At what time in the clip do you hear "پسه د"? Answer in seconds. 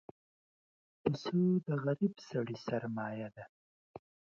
1.01-1.67